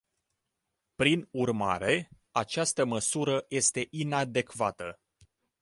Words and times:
Prin 0.95 1.27
urmare, 1.31 2.09
această 2.31 2.85
măsură 2.85 3.45
este 3.49 3.87
inadecvată. 3.89 4.99